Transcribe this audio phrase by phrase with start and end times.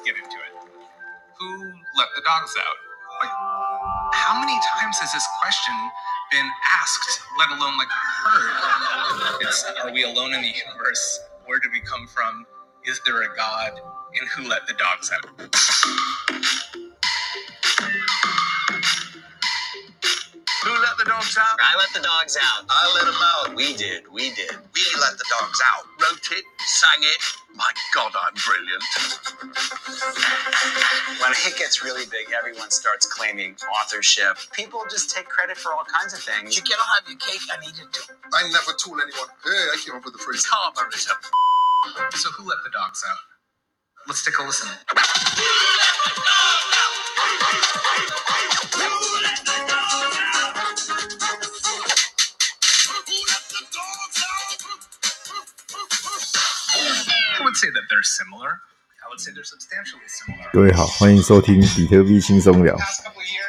[0.00, 0.52] let's get into it.
[1.38, 1.64] Who
[1.98, 2.76] let the dogs out?
[3.20, 5.74] Like, how many times has this question
[6.32, 6.48] been
[6.80, 9.42] asked, let alone like heard?
[9.42, 11.20] It's are we alone in the universe?
[11.46, 12.46] Where did we come from?
[12.86, 13.72] Is there a God?
[14.18, 15.26] And who let the dogs out?
[21.20, 21.58] Who let the dogs out?
[21.60, 22.64] I let the dogs out.
[22.70, 23.56] I let them out.
[23.56, 24.04] We did.
[24.12, 24.52] We did.
[24.56, 25.84] We let the dogs out.
[26.00, 27.20] Wrote it, sang it.
[27.56, 28.84] My God, I'm brilliant.
[31.20, 34.38] When a hit gets really big, everyone starts claiming authorship.
[34.52, 36.56] People just take credit for all kinds of things.
[36.56, 38.14] You cannot have your cake and eat it too.
[38.34, 41.16] I never told anyone, hey, I came up with the phrase carburism.
[42.14, 43.18] So who let the dogs out?
[44.08, 44.70] Let's take a listen.
[58.00, 58.48] they're similar.
[59.04, 60.50] I would say they're substantially similar.
[60.52, 62.76] 各位好，欢迎收听比特币轻松聊。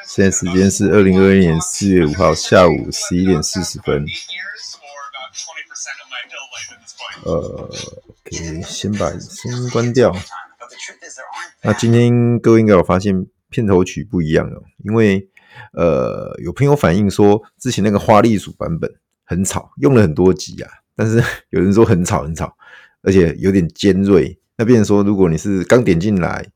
[0.05, 4.05] 现在时间是二零二一年四月五号下午十一点四十分。
[7.23, 7.69] 呃
[8.07, 10.13] ，OK，先把声音关掉。
[11.61, 15.29] 那今天各位应该有发现片头曲不一样哦，因为
[15.73, 18.91] 呃，有朋友反映说之前那个花栗鼠版本
[19.23, 22.57] 很吵，用了很多集啊，但是 有人说很吵很吵。
[23.03, 26.51] 而且有点尖锐，那变成说，如果你是刚点进来，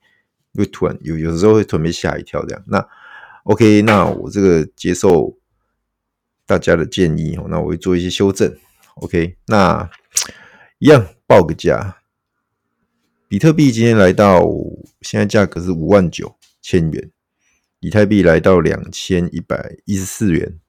[0.54, 2.64] 会突然有有时候会突然被吓一跳这样。
[2.68, 2.88] 那
[3.44, 5.38] OK，那我这个接受
[6.46, 8.56] 大家的建议哦，那我会做一些修正。
[8.96, 9.90] OK，那
[10.80, 11.98] 一样报个价，
[13.28, 14.42] 比特币今天来到
[15.02, 17.12] 现在价格是五万九千元，
[17.82, 20.60] 以太币来到两千一百一十四元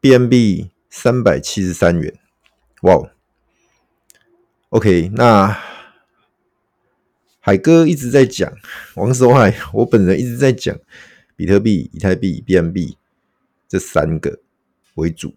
[0.00, 2.18] ，BNB 三百七十三元，
[2.82, 3.10] 哇
[4.70, 5.56] ！OK，那
[7.46, 8.52] 海哥一直在讲
[8.96, 10.76] 王守海，我本人一直在讲
[11.36, 12.96] 比特币、以太币、B M B
[13.68, 14.40] 这三个
[14.96, 15.32] 为主，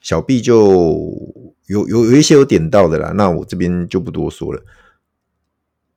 [0.00, 0.56] 小币就
[1.66, 4.64] 有有有一些有点到的啦，那我这边就不多说了。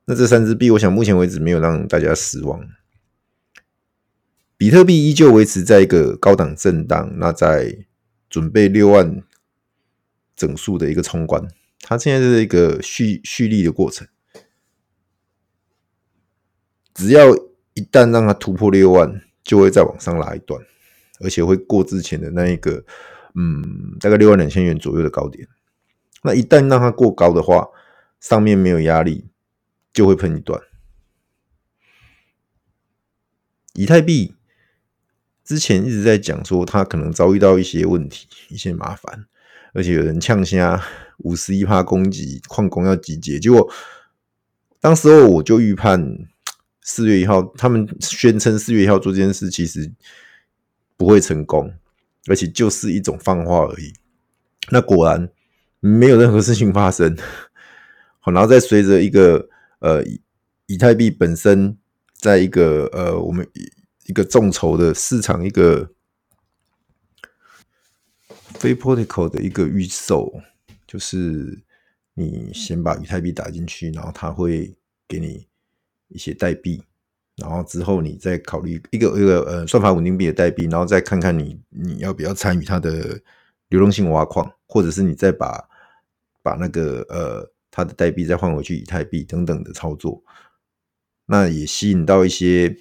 [0.04, 2.68] 那这三只币，我想目前为止没有让大家失望。
[4.58, 7.86] 比特币依旧维持在一个高档震荡，那在
[8.28, 9.22] 准备六万
[10.36, 11.48] 整数的一个冲关。
[11.80, 14.06] 它现在是一个蓄蓄力的过程，
[16.94, 17.34] 只要
[17.74, 20.60] 一旦让它突破六万，就会再往上拉一段，
[21.20, 22.84] 而且会过之前的那一个，
[23.34, 25.48] 嗯，大概六万两千元左右的高点。
[26.22, 27.66] 那一旦让它过高的话，
[28.20, 29.26] 上面没有压力，
[29.92, 30.60] 就会喷一段。
[33.74, 34.34] 以太币
[35.44, 39.26] 之前一直在讲说，它可能遭遇到一些问题、一些麻烦，
[39.72, 40.80] 而且有人呛声。
[41.18, 43.72] 五十一趴攻击矿工要集结，结果
[44.80, 46.18] 当时候我就预判
[46.82, 49.90] 四月一号，他们宣称四月一号做这件事其实
[50.96, 51.72] 不会成功，
[52.26, 53.92] 而且就是一种放话而已。
[54.70, 55.30] 那果然
[55.80, 57.16] 没有任何事情发生。
[58.20, 59.48] 好，然后再随着一个
[59.80, 60.04] 呃
[60.66, 61.76] 以太币本身
[62.14, 63.48] 在一个呃我们
[64.06, 65.90] 一个众筹的市场一个
[68.54, 70.32] 非 protocol 的一个预售。
[70.86, 71.58] 就是
[72.14, 74.76] 你先把以太币打进去，然后他会
[75.08, 75.48] 给你
[76.12, 76.82] 一些代币，
[77.36, 83.20] 然后之后你再考虑一个一个呃算法稳定币的代币，然后再看看你你要不要参与它的
[83.68, 85.68] 流动性挖矿，或者是你再把
[86.42, 90.22] 把那个呃它的代币再换回去以太币等等的操作，
[91.26, 92.76] 那也吸引到一些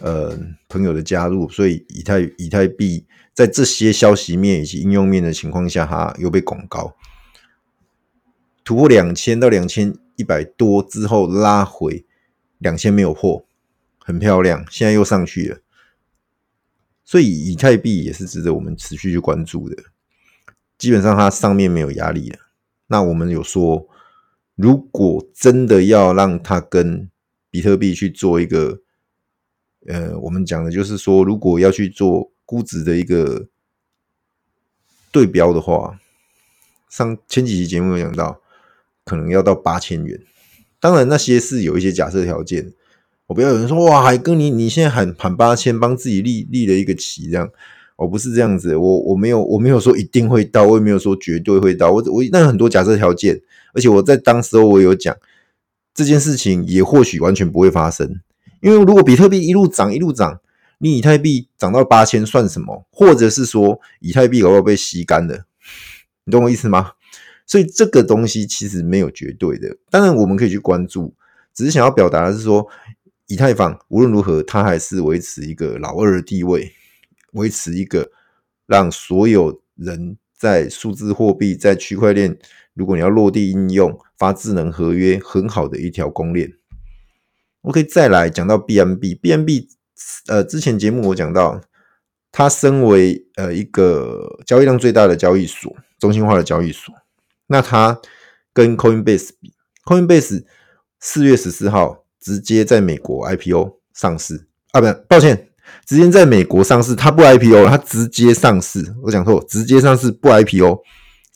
[0.00, 6.96] 呃朋友的加入，所以以太以太币在这些消息面以及应用面的情况下，它又被拱高。
[8.64, 12.06] 突破两千到两千一百多之后拉回
[12.62, 13.44] 两千没有破，
[13.98, 15.58] 很漂亮，现在又上去了，
[17.04, 19.76] 所以以太币也是值得我们持续去关注的。
[20.78, 22.38] 基本上它上面没有压力了。
[22.86, 23.86] 那我们有说，
[24.54, 27.10] 如果真的要让它跟
[27.50, 28.80] 比特币去做一个，
[29.86, 33.48] 呃，我们讲的就是说，如果要去做估值的一个
[35.10, 36.00] 对标的话，
[36.88, 38.40] 上前几期节目有讲到。
[39.04, 40.22] 可能要到八千元，
[40.82, 42.72] 当然那些是有一些假设条件。
[43.28, 47.48] 我不要有人说哇，海哥你你现在喊喊八千，帮自己立立了一个旗，这样
[47.94, 53.40] 我不是这样子，我我没有我没有说一定会到，我也没有说绝对会到，我我那很多假设条件，
[53.72, 55.16] 而且我在当时候我有讲
[55.94, 58.20] 这件事情也或许完全不会发生，
[58.60, 60.40] 因为如果比特币一路涨一路涨，
[60.78, 62.84] 你以太币涨到八千算什么？
[62.90, 65.44] 或者是说以太币有没有被吸干了？
[66.24, 66.92] 你懂我意思吗？
[67.46, 71.14] 所以这个东西其实没有绝对的，当然我们可以去关注
[71.54, 72.66] 只是想要表达的是说，
[73.26, 76.72] 以太坊无论如何，它还是维持一个老二的地位，
[77.32, 78.10] 维持一个
[78.66, 82.38] 让所有人在数字货币在区块链，
[82.74, 86.52] 如果你要落地应用发智能合约，很好的一条公链。
[87.62, 89.68] OK，再来讲到 B M B B M B，
[90.26, 91.60] 呃，之前节目我讲到，
[92.32, 96.92] 它身为呃一个交易量最大的交易所，中心化的交易所，
[97.52, 98.00] 那它
[98.54, 99.52] 跟 Coinbase 比
[99.84, 100.44] ，Coinbase
[100.98, 105.50] 四月十四号直接在美国 IPO 上市啊，不，抱歉，
[105.84, 110.80] 直接在美国上市，它不 IPO，它直接上市，我讲错，直接上市不 IPO，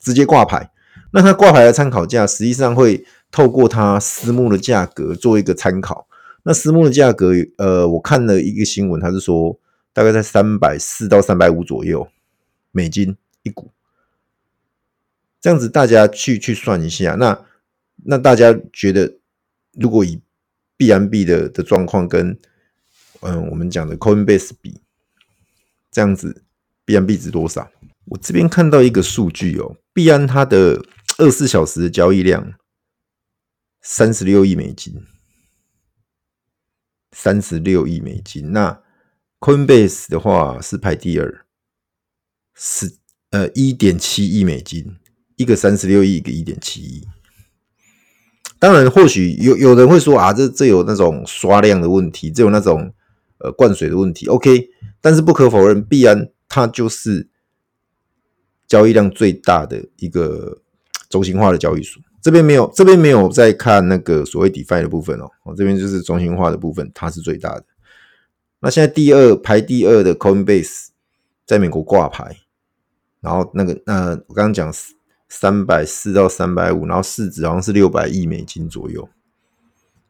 [0.00, 0.70] 直接挂牌。
[1.12, 6.08] 那它挂牌的参考价，实际上会透过它私募的价格做一个参考。
[6.44, 9.58] 那私募的价格，呃，我看了一个新闻，它是说
[9.92, 12.06] 大概在三百四到三百五左右
[12.72, 13.70] 美金一股，
[15.46, 17.14] 这样子大家去去算一下。
[17.14, 17.46] 那
[18.04, 19.20] 那大家觉得，
[19.74, 20.20] 如果以
[20.76, 22.36] B M B 的的状况跟
[23.20, 24.80] 嗯我们讲的 Coinbase 比，
[25.92, 26.42] 这样子
[26.84, 27.70] B M B 值多少？
[28.06, 30.84] 我这边看到一个数据哦，币安它的
[31.18, 32.54] 二十四小时的交易量
[33.80, 35.00] 三十六亿美金。
[37.12, 38.82] 三十六亿美金，那
[39.38, 41.46] Coinbase 的话是排第二，
[42.56, 42.96] 是
[43.30, 44.96] 呃一点七亿美金，
[45.36, 47.06] 一个三十六亿，一个一点七亿。
[48.58, 52.92] 当然，或许有有人会说啊，这这有那种刷量的问题，这有那种
[53.38, 54.26] 呃灌水的问题。
[54.28, 54.68] OK，
[55.00, 57.28] 但是不可否认，币安它就是
[58.66, 60.62] 交易量最大的一个
[61.10, 62.02] 中心化的交易所。
[62.22, 65.30] 这边没有，这边没有在看那个所谓 DeFi 的部分哦。
[65.44, 67.64] 我这边就是中心化的部分，它是最大的。
[68.60, 70.86] 那现在第二排第二的 Coinbase
[71.44, 72.38] 在美国挂牌，
[73.20, 74.72] 然后那个那我刚刚讲
[75.28, 79.08] 三百四到三百五，然后市值好像是六百亿美金左右，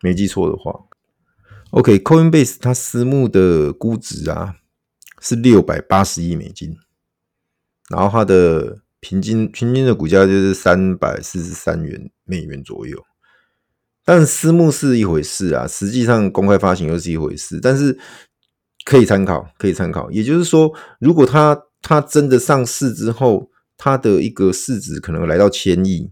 [0.02, 0.78] 没记错的话。
[1.70, 4.56] OK，Coinbase 它私募的估值啊
[5.20, 6.76] 是六百八十亿美金，
[7.88, 8.78] 然后它的。
[8.98, 13.00] 平均平均的股价就是三百四十三元美元左右，
[14.04, 17.60] 但私募是一回事啊，实际上公开发行又是一回事。
[17.62, 17.96] 但是
[18.84, 20.10] 可以参考，可以参考。
[20.10, 26.10] 也就是说，如果它它真的上市之后，它的一个市值可能来到千亿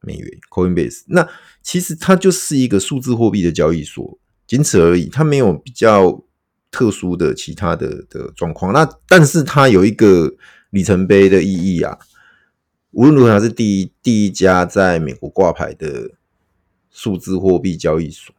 [0.00, 1.28] 美元，Coinbase，那
[1.62, 5.08] 其实它就是一个数字货币的交易所，仅此而已。
[5.08, 6.24] 它没有比较
[6.70, 8.72] 特殊的其他的的状况。
[8.72, 10.34] 那但是它有一个。
[10.72, 11.98] 里程碑的意义啊，
[12.92, 16.12] 无论如何，它是第一第一家在美国挂牌的
[16.90, 18.34] 数字货币交易所，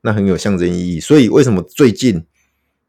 [0.00, 0.98] 那很有象征意义。
[0.98, 2.26] 所以，为什么最近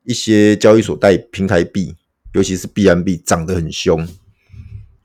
[0.01, 1.95] 一些交易所带平台币，
[2.33, 4.07] 尤其是 B M B 涨得很凶，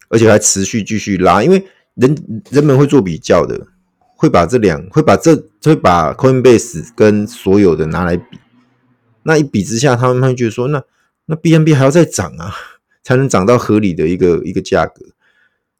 [0.08, 1.42] 而且还持续继续拉？
[1.42, 3.66] 因为人人们会做比较的，
[4.16, 8.38] 会把这两会把这会把 Coinbase 跟所有的拿来比，
[9.22, 10.82] 那一比之下，他们会觉得说，那
[11.26, 12.54] 那 BNB 还要再涨啊？
[13.04, 15.06] 才能涨到合理的一个一个价格，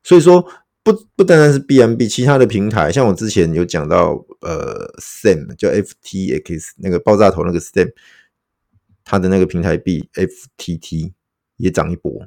[0.03, 0.47] 所以说
[0.83, 7.93] 不不单单是 BNB，其他的平台，像我之前有讲到，呃，Sam 叫 FTX 那个爆炸头那个 Sam，
[9.05, 11.13] 它的那个平台币 FTT
[11.59, 12.27] 也涨一波，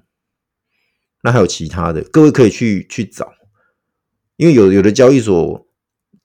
[1.21, 3.33] 那还有其他的，各位可以去去找，
[4.37, 5.67] 因为有有的交易所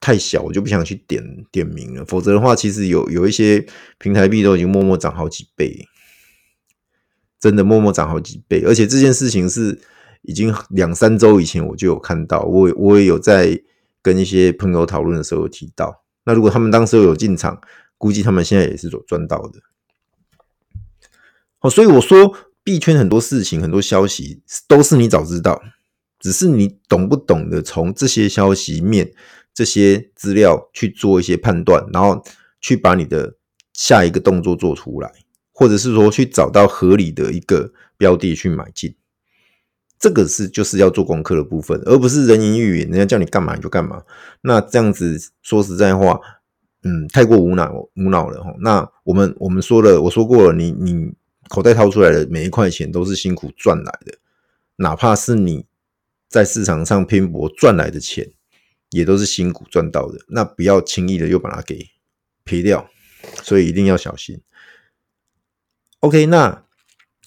[0.01, 3.67] 太小，我就不想去点点名了，否则的话，其实有有一些
[3.99, 5.87] 平台币都已经默默涨好几倍。
[7.39, 9.79] 真的默默涨好几倍，而且这件事情是
[10.23, 13.61] 已经两三周以前我就有看到，我我也有在
[14.01, 16.03] 跟一些朋友讨论的时候有提到。
[16.25, 17.61] 那如果他们当时有进场，
[17.99, 19.61] 估计他们现在也是有赚到的。
[21.61, 22.35] 哦，所以我说
[22.67, 25.63] 币圈很多事情、很多消息都是你早知道，
[26.19, 29.13] 只是你懂不懂得从这些消息面、
[29.55, 32.25] 这些资料去做一些判断，然后
[32.61, 33.37] 去把你的
[33.73, 35.13] 下一个动作做出来。
[35.59, 38.95] 或者是说去找到合理的一个标的去买进，
[39.99, 44.03] 这个是就是要做功课的部分，而不是人云亦云，人家叫你干嘛你就干嘛。
[44.43, 46.21] 那这样子说实在话，
[46.83, 48.55] 嗯，太过无脑无脑了哈。
[48.61, 51.11] 那我们我们说了，我说过了，你你
[51.49, 54.19] 口袋掏出来的每一块钱都是辛苦赚来的，
[54.77, 55.67] 哪怕是你
[56.29, 58.33] 在市场上拼搏赚来的钱，
[58.91, 60.19] 也都是辛苦赚到的。
[60.29, 61.91] 那不要轻易的又把它给
[62.45, 62.91] 赔掉，
[63.43, 64.41] 所以一定要小心。
[66.01, 66.65] OK，那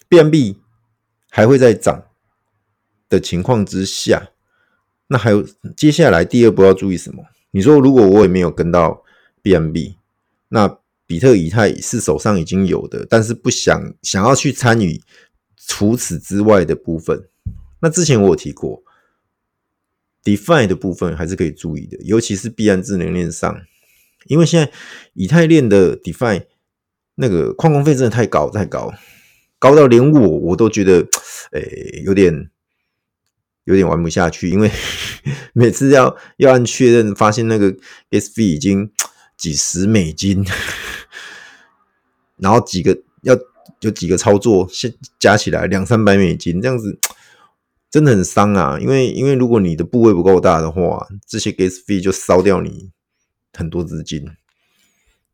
[0.09, 0.57] BMB
[1.29, 2.05] 还会再涨
[3.07, 4.29] 的情况之下，
[5.07, 5.45] 那还有
[5.75, 7.23] 接下来第二步要注意什么？
[7.51, 9.03] 你说如果我也没有跟到
[9.41, 9.95] BMB，
[10.49, 10.77] 那
[11.09, 15.01] 比特、以太是手上已经有的，但是不想想要去参与
[15.57, 17.27] 除此之外的部分。
[17.81, 18.83] 那之前我有提过
[20.23, 23.59] ，DeFi 的部分还是可以注意的，尤其是币安智能链上
[24.27, 24.71] 因为现在
[25.13, 26.43] 以太链的 DeFi
[27.15, 28.93] 那个矿工费真的太高太高，
[29.57, 31.07] 高到连我我都觉得，
[31.53, 32.51] 诶、有点
[33.63, 34.69] 有点玩不下去，因为
[35.53, 37.73] 每次要要按确认，发现那个
[38.11, 38.91] gas 费已经
[39.39, 40.45] 几十美金，
[42.35, 43.33] 然后几个要
[43.79, 46.99] 有几个操作，先加起来两三百美金，这样子
[47.89, 48.77] 真的很伤啊！
[48.79, 52.91] 因为因为如果你的部位不够大的话，这些 Gas fee 就烧掉你
[53.53, 54.29] 很多资金。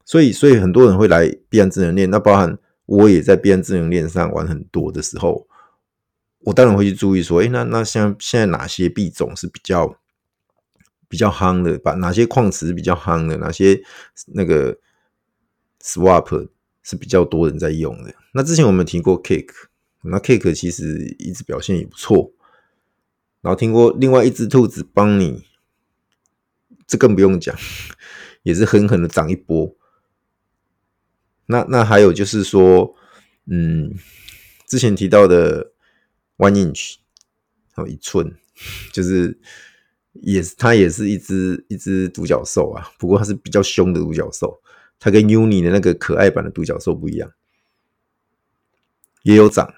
[0.06, 5.48] 所以，所以很多人会来币安智能链，那包含我也在币安智能链上玩很多的时候，
[6.42, 9.98] 我当然会去注意说，诶，那那像现在哪些币种是比较
[11.08, 11.78] 比较夯的？
[11.80, 13.38] 把哪些矿池比较夯的？
[13.38, 13.82] 哪些
[14.28, 14.78] 那个
[15.82, 16.50] swap
[16.84, 18.14] 是比较多人在用的？
[18.34, 19.54] 那之前我们提过 Cake，
[20.04, 22.32] 那 Cake 其实一直表现也不错。
[23.42, 25.46] 然后听过另外一只兔子帮你，
[26.88, 27.56] 这更不用讲，
[28.42, 29.76] 也是狠狠的涨一波。
[31.46, 32.96] 那那还有就是说，
[33.46, 33.94] 嗯，
[34.68, 35.72] 之前提到的
[36.38, 36.96] One Inch，
[37.74, 38.36] 还有一寸，
[38.92, 39.40] 就是
[40.22, 44.60] 也是它也是一只一只独角兽啊，不过它是比较凶的独角兽，
[45.00, 47.32] 它跟 Uni 的那个可爱版的独角兽不一样，
[49.24, 49.74] 也有涨，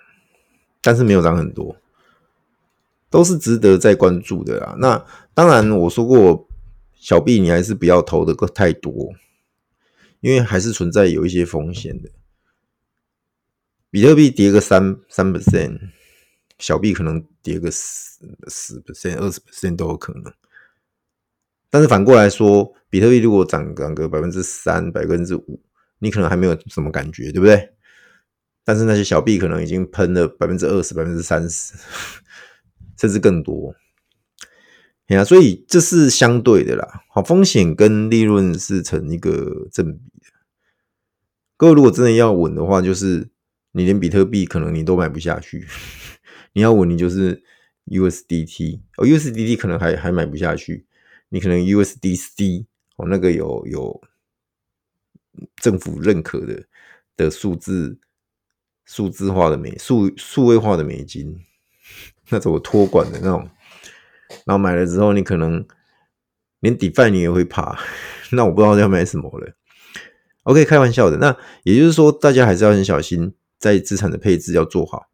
[0.81, 1.75] 但是没有涨很多，
[3.09, 4.75] 都是值得再关注的啊。
[4.79, 6.47] 那当然我说过，
[6.95, 9.13] 小币你还是不要投的太多。
[10.19, 12.09] 因为还是存在有一些风险的，
[13.91, 15.79] 比特币跌个三三 percent，
[16.57, 17.69] 小币可能跌个
[18.47, 20.33] 十 percent、二十 percent 都有可能。
[21.69, 25.61] 但是反过来说，比特币如果涨涨个百分之三、百分之五，
[25.99, 27.73] 你可能还没有什么感觉，对不对？
[28.63, 31.73] 但是那些小币可能已经喷了百分之二十、百分之三十，
[32.97, 33.75] 甚至更多。
[35.07, 37.03] 呀，所以这是相对的啦。
[37.09, 40.27] 好，风险跟利润是成一个正比的。
[41.55, 43.29] 各位如果真的要稳的话，就是
[43.71, 45.65] 你连比特币可能你都买不下去。
[46.51, 47.41] 你要稳，你就是
[47.87, 50.85] USDT 哦，USDT 可能还还买不下去。
[51.29, 52.65] 你可能 USDC
[52.95, 54.01] 哦，那个有有
[55.57, 56.63] 政府认可的
[57.15, 57.99] 的数字
[58.85, 61.39] 数字化的美数数位化的美金，
[62.29, 63.49] 那种托管的那种。
[64.45, 65.65] 然后买了之后，你可能
[66.59, 67.79] 连 DeFi 你也会怕，
[68.31, 69.53] 那我不知道要买什么了。
[70.43, 71.17] OK，开玩笑的。
[71.17, 75.07] 那也就是说，大家还是要很小心，在资产的配置要做好，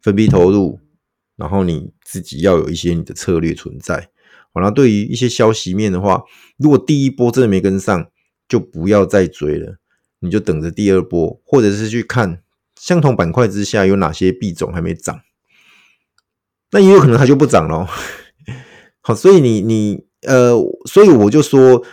[0.00, 0.80] 分批投入，
[1.36, 4.08] 然后你自己要有一些你的策略存在。
[4.52, 6.22] 好，了对于一些消息面的话，
[6.56, 8.08] 如果第一波真的没跟上，
[8.48, 9.76] 就不要再追了，
[10.20, 12.42] 你就等着第二波，或者是去看
[12.80, 15.20] 相同板块之下有哪些币种还没涨，
[16.70, 17.86] 那也有可能它就不涨了。
[19.02, 20.54] 好，所以你你呃，
[20.86, 21.84] 所以我就说，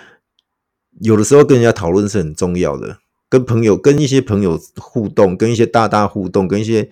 [1.01, 6.89] 有的时候跟人家讨论是很重要的，跟朋友、跟一些朋友互动，跟一些大大互动，跟一些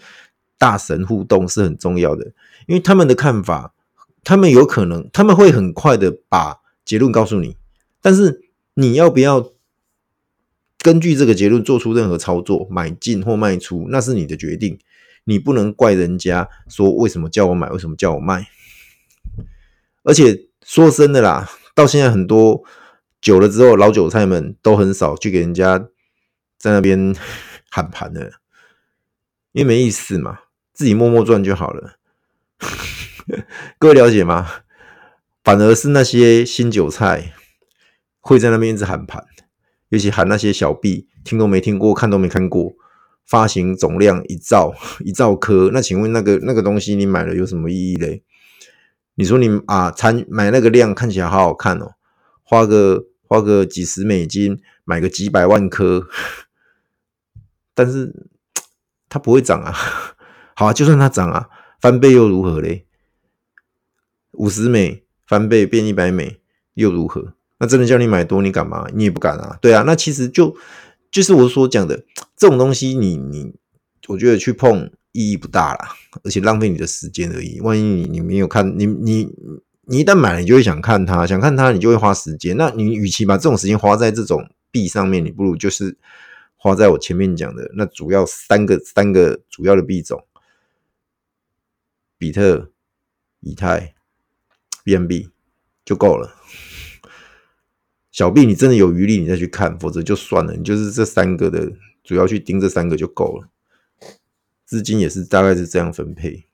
[0.61, 2.23] 大神互动是很重要的，
[2.67, 3.73] 因为他们的看法，
[4.23, 7.57] 他们有可能他们会很快的把结论告诉你，
[7.99, 8.43] 但是
[8.75, 9.51] 你要不要
[10.77, 14.77] 根据这个结论做出任何操作，买进或卖出，那是你的决定，
[15.23, 18.45] 你不能怪人家说为什么叫我买，为什么叫我卖。
[20.03, 22.63] 而且说真的啦，到现在很多
[23.19, 25.79] 久了之后，老韭菜们都很少去给人家
[26.59, 27.15] 在那边
[27.71, 28.33] 喊盘的，
[29.53, 30.39] 因为没意思嘛，
[30.81, 31.99] 自己默默赚就好了。
[33.77, 34.49] 各位了解吗？
[35.43, 37.35] 反而是那些新韭菜
[38.19, 39.23] 会在那边一直喊盘，
[39.89, 42.73] 尤其喊那些小币，听都没听过，看都没看过，
[43.23, 48.23] 发行总量一兆一兆颗，那请问那个那个东西你买了有什么意义嘞？
[49.13, 51.93] 你说你啊，参买那个量看起来好好看哦，
[52.41, 56.07] 花个花个几十美金买个几百万颗，
[57.75, 58.11] 但是
[59.07, 59.75] 它不会涨啊。
[60.55, 62.85] 好啊，就算它涨啊，翻倍又如何嘞？
[64.33, 66.39] 五十美翻倍变一百美
[66.73, 67.33] 又如何？
[67.59, 68.87] 那真的叫你买多，你敢吗？
[68.93, 69.57] 你也不敢啊。
[69.61, 70.55] 对啊，那其实就
[71.11, 72.05] 就是我所讲的
[72.35, 73.53] 这种东西你，你你
[74.07, 74.91] 我觉得去碰。
[75.13, 75.89] 意义不大啦，
[76.23, 77.59] 而且浪费你的时间而已。
[77.59, 79.27] 万一你你没有看，你你
[79.81, 82.55] 你一旦买了，你就会想看它，想看它，你就会花时间。
[82.55, 85.97] 那你与其把这种时间花在这种币上面，你不如就是
[86.55, 90.23] 花在我前面讲的那主要三个三个主要的币种：
[92.21, 92.69] 比特、
[93.39, 93.95] 以太、
[94.83, 95.29] BNB
[95.83, 96.35] 就够了。
[98.11, 100.53] 小币你真的有余力，你再去看，否则就算了。
[100.53, 101.71] 你就是这三个的
[102.03, 103.47] 主要去盯这三个就够了。
[104.63, 106.45] 资金也是大概是这样分配。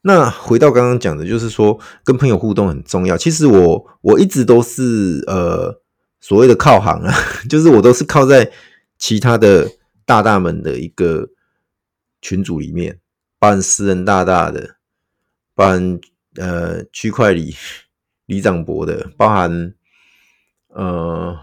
[0.00, 3.16] 那回到刚刚讲的，就是说跟朋友互动很重要。
[3.16, 5.80] 其实我我一直都是呃
[6.20, 7.14] 所谓的靠行啊，
[7.48, 8.50] 就是我都是靠在
[8.98, 9.70] 其他的
[10.04, 11.30] 大大们的一个
[12.20, 12.98] 群组里面，
[13.44, 14.76] 包含私人大大的，
[15.54, 16.00] 包含
[16.36, 17.54] 呃区块里
[18.24, 19.74] 里长博的，包含
[20.68, 21.36] 呃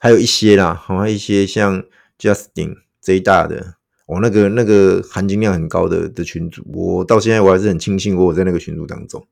[0.00, 1.84] 还有一些啦，好像一些像
[2.18, 3.76] Justin 这一大的。
[4.06, 9.24] 我、那个那个含金量很高的的群主，我到现在我还是很庆幸我在那个群组当中。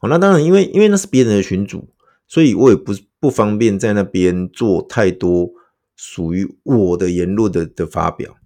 [0.00, 1.94] 好、哦，那当然，因为因为那是别人的群组，
[2.26, 5.52] 所以我也不不方便在那边做太多
[5.94, 8.36] 属于我的言论的的发表。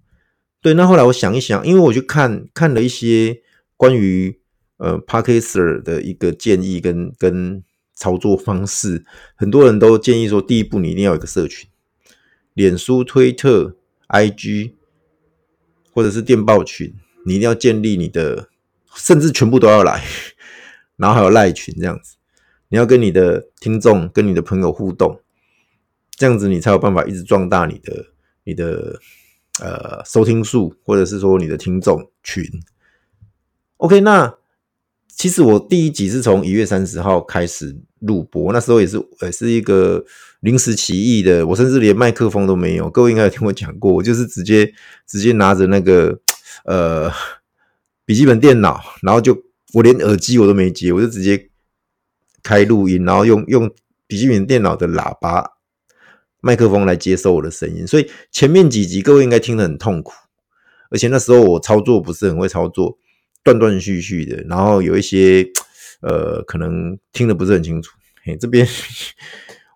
[0.61, 3.41] 对，那后来我想一想，因为我去看看了一些
[3.75, 4.39] 关于
[4.77, 7.63] 呃 Podcaster 的一个建议跟跟
[7.93, 11.69] 操作方式，很多人都建议说，第一步你一定要有一个社群，
[12.53, 13.75] 脸书、推特。
[14.13, 14.73] IG
[15.93, 16.93] 或者是电报群，
[17.25, 18.49] 你一定要建立你的，
[18.93, 20.03] 甚至全部都要来，
[20.97, 22.17] 然后还有赖群这样子，
[22.67, 25.21] 你要跟你的听众、跟你的朋友互动，
[26.17, 28.07] 这样子你才有办法一直壮大你的、
[28.43, 28.99] 你的
[29.61, 32.43] 呃收听数，或者是说你的听众群。
[33.77, 34.35] OK，那
[35.07, 40.03] 其实我第一集是从一月三十号开始录播，那时候也是也是一个。
[40.41, 42.89] 临时起意的，我甚至连麦克风都没有。
[42.89, 44.73] 各位应该有听我讲过，我就是直接
[45.05, 46.19] 直接拿着那个
[46.65, 47.11] 呃
[48.05, 49.37] 笔记本电脑，然后就
[49.73, 51.47] 我连耳机我都没接，我就直接
[52.41, 53.69] 开录音，然后用用
[54.07, 55.47] 笔记本电脑的喇叭
[56.41, 57.87] 麦克风来接收我的声音。
[57.87, 60.11] 所以前面几集各位应该听得很痛苦，
[60.89, 62.97] 而且那时候我操作不是很会操作，
[63.43, 65.47] 断断续续的，然后有一些
[66.01, 67.93] 呃可能听得不是很清楚。
[68.25, 68.67] 嘿，这边。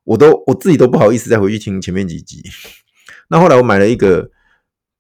[0.06, 2.44] 我都我自己都不好意思再回去听前面几集。
[3.28, 4.30] 那后来我买了一个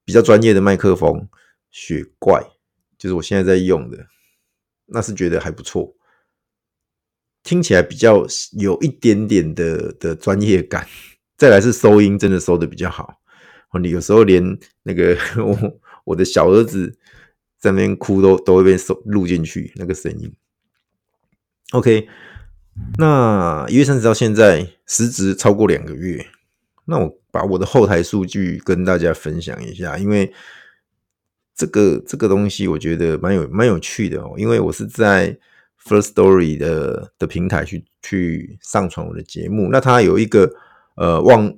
[0.04, 1.28] 比较专业的麦克风，
[1.70, 2.44] 雪怪，
[2.98, 4.08] 就是我现在在用的，
[4.88, 5.96] 那是觉得还不错，
[7.44, 8.26] 听起来比较
[8.58, 10.88] 有一点点的的专业感。
[11.38, 13.20] 再来是收音真的收的比较好，
[13.82, 16.98] 你有时候连那个 我我的小儿子
[17.60, 20.34] 在那边哭都都会被收录进去那个声音。
[21.72, 22.08] OK。
[22.98, 26.28] 那一月三十到现在，时值超过两个月。
[26.84, 30.34] 那我把我的后台数据跟大家分享一下，因为
[31.56, 34.34] 这个这个东西我觉得蛮有蛮有趣的哦。
[34.38, 35.38] 因为我是在
[35.86, 40.54] First Story 的的平台去去上传我的节目，那它有一个
[40.96, 41.58] 呃万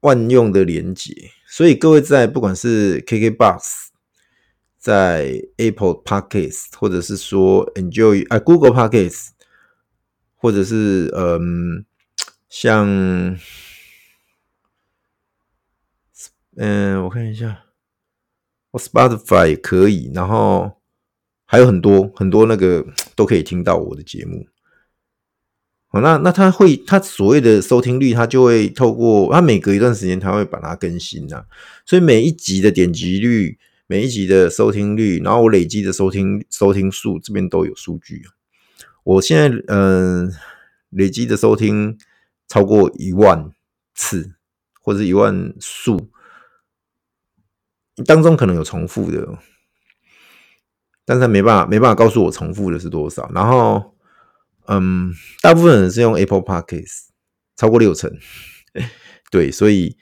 [0.00, 1.12] 万用的连接，
[1.48, 3.88] 所以各位在不管是 KKBox，
[4.78, 9.30] 在 Apple Podcast，或者是说 Enjoy 啊 Google Podcast。
[10.42, 11.84] 或者是嗯，
[12.48, 12.88] 像
[16.56, 17.64] 嗯，我看一下，
[18.70, 20.80] 我 Spotify 也可以，然后
[21.44, 24.46] 还有很多很多那个都可以听到我的节目。
[25.92, 31.44] 好，那那他会，他所谓的收听率，他就会透过他每隔一段时间，他会把它更新呐。
[31.84, 38.22] 所以每一集的点击率，每一集的收听率，然后我累积的收听收听数，这边都有数据。
[39.02, 40.32] 我现在嗯、
[40.90, 41.98] 累积的收听
[42.46, 43.50] 超过一万
[43.96, 44.34] 次，
[44.80, 46.08] 或者一万数，
[48.06, 49.36] 当中可能有重复的，
[51.04, 53.28] 但是他没办法没办法告诉我重复的是多少。
[53.34, 53.96] 然后，
[54.72, 57.08] 嗯，大部分人是用 Apple Podcast，
[57.56, 58.08] 超过六成，
[59.32, 59.96] 对，所以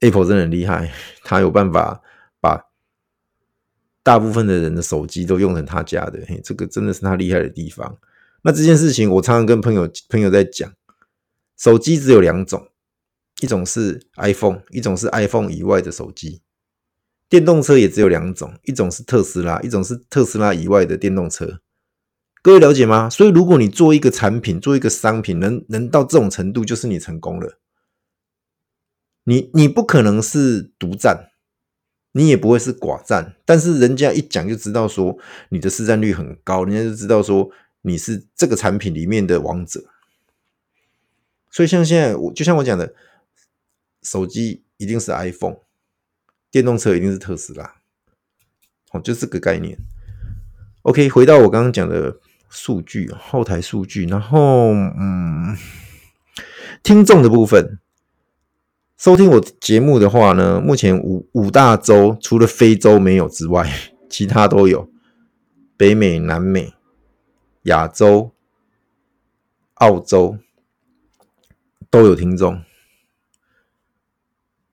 [0.00, 2.02] Apple 真的很厉害， 他有办法
[2.40, 2.64] 把
[4.02, 7.96] 大部分的人的手机都用成他家的，嘿，这个真的是他厉害的地方。
[8.42, 10.72] 那这件事情，我常常跟朋友朋友在讲，
[11.56, 12.70] 手机只有两种，
[13.40, 16.42] 一种是 iPhone，一种是 iPhone 以外的手机。
[17.28, 21.60] 电动车也只有两种，一种是特斯拉，一种是特斯拉以外的电动车。
[22.42, 23.08] 各位了解吗？
[23.08, 27.58] 所以，如果你做一个产品，做一个商品，能能到这种程度，就是你成功了。
[29.24, 31.30] 你你不可能是独占，
[32.12, 35.16] 你也不会是寡占，但是人家一讲就知道说
[35.50, 37.50] 你的市占率很高，人家就知道说。
[37.84, 39.82] 你是这个产品里面的王者，
[41.50, 42.94] 所以像现在我就像我讲的，
[44.04, 45.56] 手机一定是 iPhone，
[46.48, 47.82] 电动车一定是特斯拉，
[48.92, 49.76] 哦，就这个概念。
[50.82, 52.20] OK，回到我刚刚讲的
[52.52, 55.56] 数据，后台数据，然后嗯，
[56.82, 57.80] 听众的部分，
[58.96, 63.68] 收听我节目的话呢，目前五五大洲除了非洲没有之外，
[64.08, 64.88] 其他都有，
[65.76, 66.74] 北美、南美。
[67.66, 68.34] 亚洲、
[69.74, 70.36] 澳洲
[71.88, 72.60] 都有听众，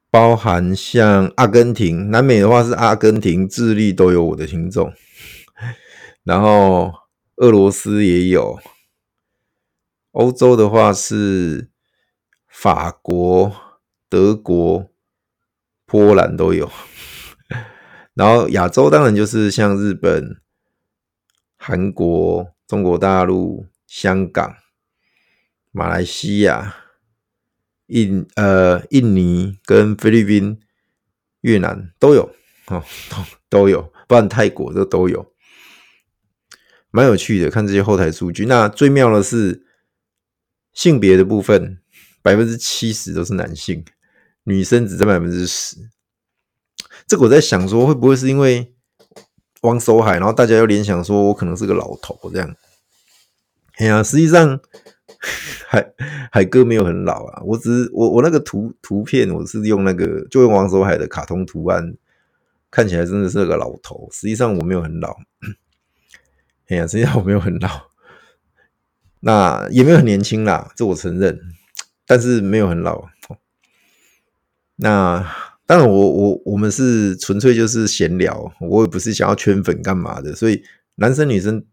[0.10, 4.92] 包含像阿根廷，南美的话是阿根廷、智利都有我的听众，
[6.24, 6.92] 然后
[7.40, 8.60] 俄罗斯也有，
[10.12, 11.70] 欧洲的话是
[12.48, 13.56] 法国、
[14.10, 14.90] 德国、
[15.86, 16.70] 波兰都有，
[18.14, 20.42] 然后亚洲当然就是像日本、
[21.56, 24.58] 韩国、中国大陆、香港、
[25.72, 26.76] 马来西亚。
[27.88, 30.60] 印呃，印尼跟菲律宾、
[31.42, 32.36] 越南都有。
[32.68, 33.18] 哦，都
[33.50, 35.34] 都有，不然泰国这都有，
[36.92, 37.50] 蛮有趣的。
[37.50, 39.66] 看这些后台数据，那最妙的是
[40.74, 41.80] 性别的部分，
[42.22, 43.84] 百分之七十都是男性，
[44.44, 45.90] 女生只占百分之十。
[47.08, 48.74] 这个我在想说，会不会是因为
[49.62, 52.56] 王守海，然后大家又联想说我可能是个老头这样？
[53.78, 54.60] 哎呀，实际上。
[55.68, 55.94] 海
[56.32, 61.94] 海哥没有很老啊，我只是我我那个图图片我是用那个就用王守海的卡通图案，
[62.72, 65.18] 看起来真的是个老头，实际上我没有很老。
[66.70, 67.88] 哎呀，实际上我没有很老，
[69.20, 71.40] 那也没有很年轻啦，这我承认，
[72.06, 73.10] 但是没有很老。
[74.78, 75.28] 那
[75.66, 80.64] 当然我，我我们是纯粹就是闲聊，我也不是想要圈粉干嘛的，所以
[80.96, 81.66] 男生女生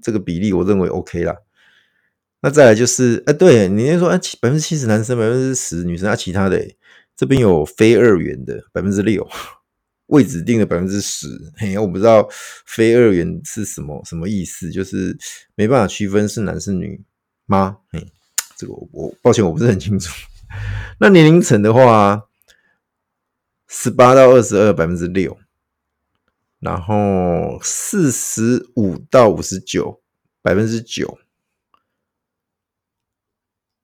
[0.00, 1.36] 这个比例我认为 OK 啦。
[2.40, 6.62] 那再来就是，哎、对你先说，哎，百分之七十男生，百分之十女生，啊，其他的
[7.16, 9.26] 这边有非二元的百分之六，
[10.14, 12.28] 未指定的百分之十，嘿，我不知道
[12.64, 15.18] 非二元是什么什么意思，就是
[15.56, 17.04] 没办法区分是男是女
[17.46, 17.78] 吗？
[17.90, 18.06] 嘿，
[18.56, 20.14] 这个我我抱歉，我不是很清楚。
[21.00, 22.28] 那年龄层的话，
[23.66, 25.36] 十八到二十二百分之六，
[26.60, 30.00] 然后四十五到五十九
[30.40, 31.18] 百分之九。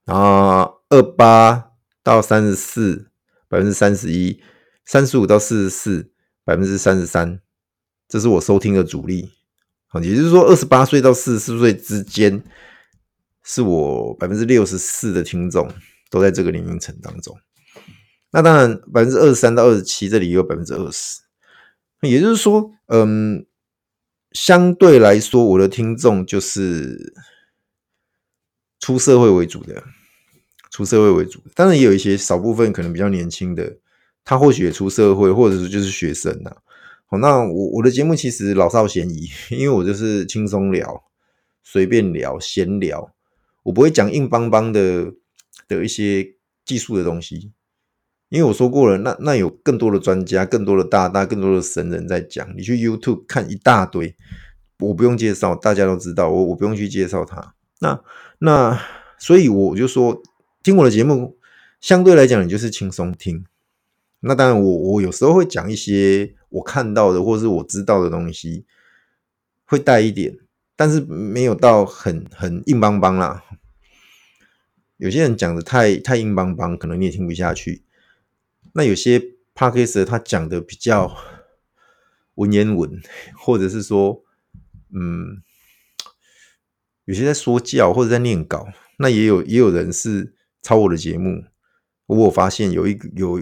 [0.05, 3.11] 然后二八到三十四，
[3.49, 4.41] 百分之三十一；
[4.85, 6.11] 三十五到四十四，
[6.51, 7.41] 百分之三十三。
[8.09, 9.31] 这是我收听的主力。
[9.87, 12.43] 好，也就是说，二十八岁到四十四岁之间，
[13.45, 15.73] 是我百分之六十四的听众
[16.11, 17.39] 都在这个年龄层当中。
[18.33, 21.21] 那当然，百分之二十三到二十七，这里也有百分之二十。
[22.03, 23.47] 也就是说，嗯，
[24.33, 27.15] 相对来说，我的听众就是。
[28.83, 29.85] 出社会为主的，
[30.71, 33.77] 出社会为主的，当然也有一些少部分可能比较年轻的，
[34.25, 36.57] 他或许也出社会，或者是就是学生呐。
[37.07, 41.03] 好，那我我的节目其实老少咸宜， 因为我就是轻松聊，
[41.65, 43.13] 随便聊，闲聊，
[43.65, 45.13] 我不会讲硬邦邦的
[45.67, 47.51] 的一些技术的东西，
[48.29, 54.15] 因为我说过了，那那有更多的专家，更多的大大，更多的神人在讲，你去 YouTube 看一大堆，
[54.79, 57.55] 我不用介绍，大家都知道，我我不用去介绍他。
[57.81, 58.01] 那
[58.39, 58.81] 那
[59.19, 60.23] 所以我就说，
[60.63, 61.37] 听我的节目
[61.81, 63.45] 相对来讲，你就是轻松听。
[64.21, 68.65] 那当然我，我有时候会讲一些我看到的或是我知道的东西，
[69.65, 70.39] 会带一点，
[70.77, 73.45] 但是没有到很很硬邦邦啦。
[74.97, 77.85] 有些人讲的太太硬邦邦，可能你也听不下去。
[78.75, 79.21] 那有些
[79.55, 81.17] Podcast 他讲的比较
[82.35, 83.01] 文言文，
[83.37, 84.23] 或者是说，
[84.95, 85.43] 嗯。
[87.07, 91.43] 有些在说教或者在念稿，那也有也有人是抄我的节目。
[92.07, 93.41] 我有发现有一有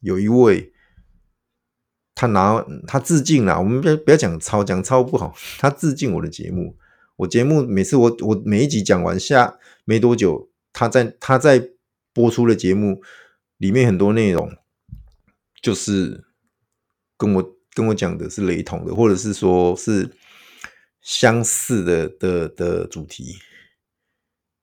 [0.00, 0.72] 有一位，
[2.14, 3.58] 他拿他致敬啦。
[3.58, 5.34] 我们不要不要讲抄，讲抄不好。
[5.58, 6.76] 他致敬我的节目。
[7.16, 11.70] 我节目每次我我每一集讲完下没多久，他在他在
[12.12, 13.02] 播出的节目
[13.58, 14.56] 里面很多内容，
[15.62, 16.24] 就是
[17.16, 20.10] 跟我跟我讲的是雷同的，或者是说是。
[21.02, 23.34] 相似的的的主题，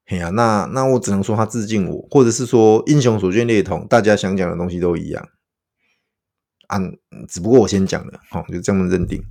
[0.09, 5.29] 嘿呀、那那我只能说他致敬我，或者是说英雄所见略同，大家想讲的东西都一样，
[6.67, 6.79] 啊，
[7.27, 9.21] 只不过我先讲了，好，就这么认定。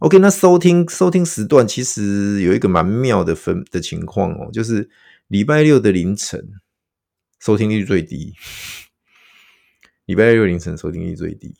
[0.00, 4.90] OK，那收听收听时段其实有一个蛮妙的分的情况哦，就是
[5.28, 6.50] 礼拜六的凌晨
[7.38, 8.34] 收听率最低，
[10.06, 11.54] 礼拜六凌晨收听率最低，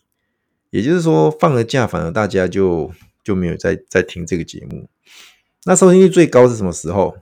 [0.70, 2.92] 也就是说放了假，反而大家就。
[3.22, 4.88] 就没有再再听这个节目。
[5.64, 7.18] 那收听率最高是什么时候？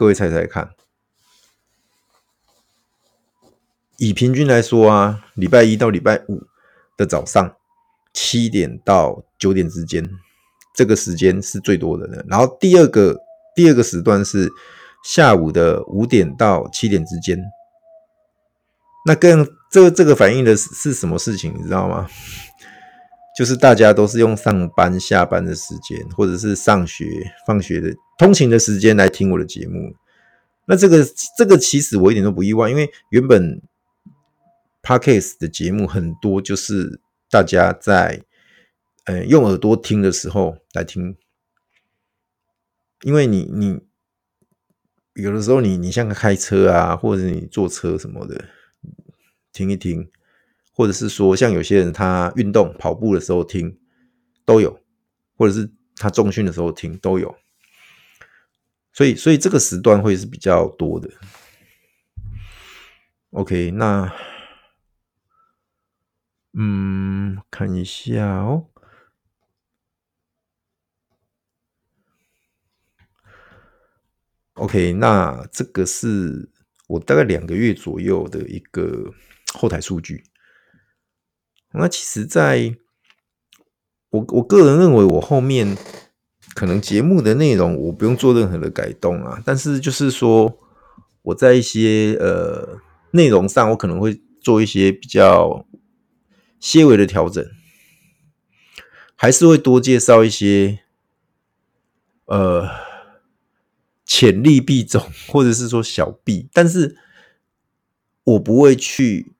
[0.00, 0.70] 各位猜猜看。
[3.98, 6.42] 以平均来说啊，礼拜一到礼拜五
[6.96, 7.54] 的早上
[8.14, 10.02] 七点到九点之间，
[10.74, 12.24] 这个时间是最多的呢。
[12.26, 13.14] 然后第二个
[13.54, 14.48] 第二个时段是
[15.04, 17.38] 下午的五点到七点之间。
[19.04, 21.54] 那更这这个反映的是是什么事情？
[21.54, 22.08] 你知道吗？
[23.38, 27.04] 就是大家都是用上班、下班的时间，或者是上学、
[27.46, 29.94] 放学的通勤的时间来听我的节目。
[30.66, 31.04] 那这个
[31.36, 33.60] 这个其实我一点都不意外，因为原本
[34.82, 38.22] Podcast 的节目很多，就是大家在
[39.04, 41.16] 呃用耳朵听的时候来听，
[43.02, 43.80] 因为你你
[45.14, 48.44] 有的时候你你像开车啊，或者你坐车什么的
[49.52, 50.10] 听一听，
[50.80, 53.78] 或者是说像有些人他运动跑步的时候听
[54.46, 54.80] 都有，
[55.36, 57.36] 或者是他重训的时候听都有，
[58.94, 61.10] 所以所以这个时段会是比较多的。
[63.32, 64.10] OK，那。
[66.54, 68.66] 嗯，看一下哦。
[74.54, 76.50] OK，那这个是
[76.88, 79.12] 我大概两个月左右的一个
[79.54, 80.24] 后台数据。
[81.72, 82.76] 那其实在
[84.10, 85.76] 我我个人认为，我后面
[86.54, 90.58] 可能节目的内容我不用做任何的改动啊，但是就是说
[91.22, 92.78] 我在一些呃
[93.12, 95.66] 内容上，我可能会做一些比较。
[96.62, 97.42] 些微的调整，
[99.16, 100.80] 还是会多介绍一些，
[102.26, 102.68] 呃，
[104.04, 106.98] 潜力币种，或者是说小币，但是
[108.24, 109.32] 我不会去，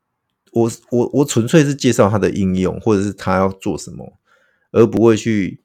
[0.53, 4.19] 我我我纯粹是介绍它的应用，或者是它要做什么，
[4.73, 5.63] 而不会去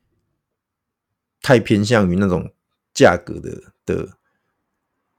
[1.41, 2.53] 太偏向于那种
[2.93, 4.17] 价格的的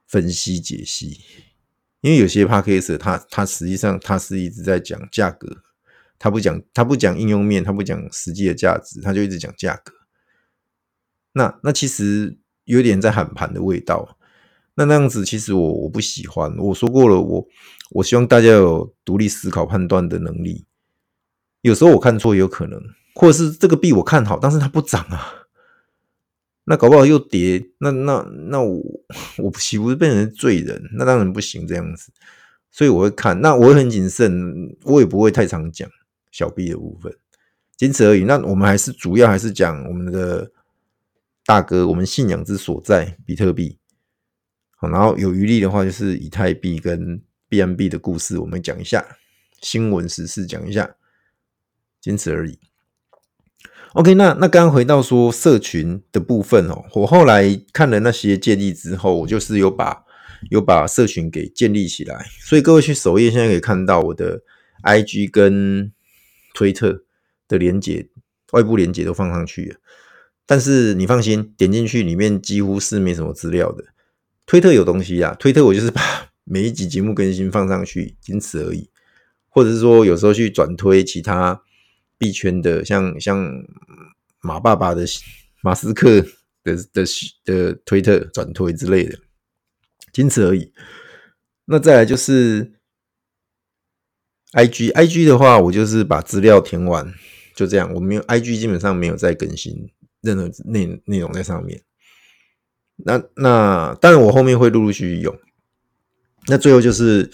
[0.07, 1.21] 分析解析，
[2.01, 5.63] 因为有些 Podcast 它它实际上它是一直在讲价格。
[6.19, 9.93] 他不讲，他不讲应用面，他不讲实际的价值，他就一直讲价格。
[11.33, 14.16] 那那其实有点在喊盘的味道。
[14.77, 16.57] 那那样子其实我我不喜欢。
[16.59, 17.47] 我说过了，我
[17.91, 20.65] 我希望大家有独立思考判断的能力。
[21.63, 22.81] 有时候我看错也有可能，
[23.15, 25.33] 或者是这个币我看好，但是它不涨啊。
[26.67, 28.83] 那搞不好又跌，那那那我
[29.39, 30.83] 我岂不是变成罪人？
[30.95, 32.13] 那当然不行，这样子。
[32.71, 35.89] 所以我会看，那我会很谨慎，我也不会太常讲。
[36.33, 37.17] 小币的部分，
[37.79, 38.25] 仅此而已。
[38.25, 40.51] 那我们还是主要还是讲我们的
[41.47, 43.79] 大哥，我们信仰之所在——比特币。
[44.77, 49.05] 好，然后有余力的话，就是以太币跟 B M B 的故事，我们讲一下
[49.61, 50.95] 新闻时事，讲一下，
[52.01, 52.59] 仅此而已。
[53.95, 60.05] OK，那那刚刚回到说社群的部分哦，我后来看了那些建立之后，我就是有把
[60.51, 62.27] 有把社群给建立起来。
[62.41, 64.43] 所以各位去首页现在可以看到我的
[64.85, 65.93] IG 跟。
[66.55, 67.05] 推特
[67.49, 68.09] 的连接，
[68.53, 69.77] 外部连接都放上去了，
[70.47, 73.85] 但是你放心，点进去里面几乎是没什么资料的。
[74.47, 76.01] 推特有东西啊，推特我就是把
[76.45, 78.89] 每一集节目更新放上去，仅此而已。
[79.49, 81.61] 或者是说，有时候去转推其他
[82.17, 83.53] 币圈的，像像
[84.41, 85.05] 马爸爸的
[85.63, 86.23] 马斯克
[86.63, 87.05] 的的
[87.45, 89.19] 的推特转推之类的，
[90.13, 90.73] 仅此而已。
[91.67, 92.73] 那再来就是。
[94.53, 97.13] I G I G 的话，我就是把资料填完，
[97.55, 97.93] 就这样。
[97.93, 99.91] 我没有 I G，基本上没有再更新
[100.23, 101.83] 任何内内容在上面。
[102.97, 105.39] 那那当然，我后面会陆陆续续用。
[106.49, 107.31] 那最后就是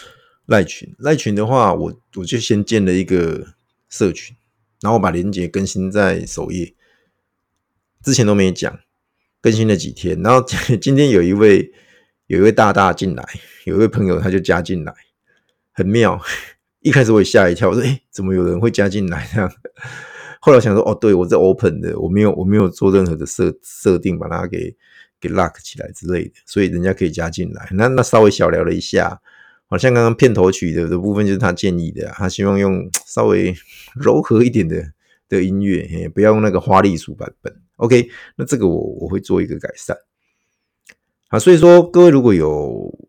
[0.46, 3.46] 赖群，赖群的话，我我就先建了一个
[3.88, 4.34] 社群，
[4.80, 6.74] 然后我把链接更新在首页。
[8.02, 8.80] 之前都没讲，
[9.40, 10.44] 更新了几天，然后
[10.80, 11.72] 今天有一位
[12.26, 13.24] 有一位大大进来，
[13.64, 14.92] 有一位朋友他就加进来，
[15.72, 16.20] 很妙。
[16.80, 19.48] 一开始我也吓一跳，我说：“诶，怎么有人会加进来这样？”
[20.40, 24.74] 后来想说：“哦，对，我在 open 的，我没有我没有做任何的设设定，把它给
[25.22, 27.68] 给 lock 起来之类的，所以人家可以加进来。
[27.70, 29.18] 那那稍微小聊了一下，
[29.66, 33.54] 好像刚刚片头曲的的部分就是他建议的，他希望用稍微
[33.94, 34.84] 柔和一点的
[35.28, 37.56] 的音乐，嘿不要用那个花栗鼠版本。
[37.76, 39.96] OK，那这个我我会做一个改善。
[41.30, 43.08] 好，所以说各位如果有。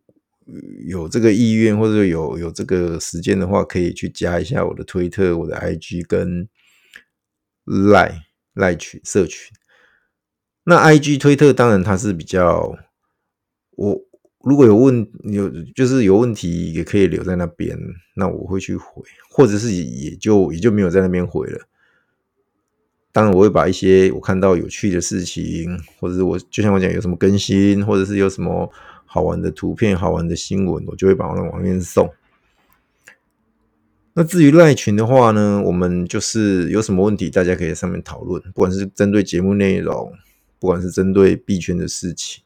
[0.85, 6.49] 有这个意愿或者有有这个时间的话，可以去加一下我的推特、我的 IG 跟
[7.63, 8.13] 赖
[8.53, 9.49] 赖群社群。
[10.63, 12.75] 那 IG 推特当然它是比较，
[13.71, 14.01] 我
[14.41, 17.77] 如果有问有就是有问题也可以留在那边，
[18.15, 21.59] 那我会去回，或者是也就也就没有在那边回了。
[23.11, 28.71] 当然我会把一些我看到有趣的事情，或者是我就像我讲有什么更新，或者是有什么。
[29.05, 32.11] 好玩的图片、好玩的新闻，我就会把它往那边送。
[34.15, 40.11] 那至于赖群的话呢，我们就是有什么问题，大家可以上面讨论，不管是针对节目内容，
[40.63, 42.41] 不管是针对币圈的事情，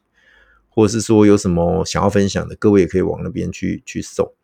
[0.68, 4.34] 或者是说有什么想要分享的，各位也可以往那边去去送。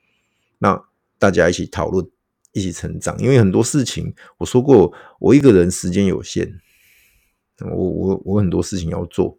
[0.59, 0.81] 那
[1.19, 2.09] 大家一起讨论，
[2.53, 3.19] 一起成长。
[3.19, 6.61] 因为很多事情，我说过，我一个人时间有限，
[7.59, 9.37] 我我我很多事情要做。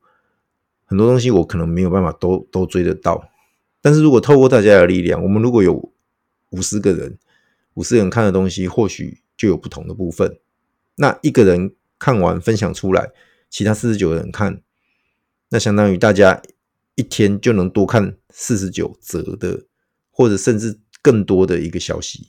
[0.84, 3.30] 很多东西我可能没有办法都都追得到，
[3.80, 5.94] 但是如果透过大家的力量，我们如果有
[6.50, 7.18] 五十个人，
[7.76, 10.38] 五十人看的东西，或许就有不同的部分。
[10.96, 13.12] 那一个人看完分享出来，
[13.56, 14.62] 其他四十九人看，
[15.48, 16.42] 那相当于大家
[16.96, 19.66] 一天就能多看四十九则的，
[20.12, 22.28] 或者甚至更多的一个消息。